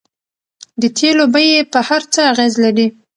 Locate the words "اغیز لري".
2.31-2.87